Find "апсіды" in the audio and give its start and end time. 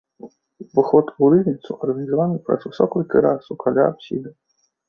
3.93-4.29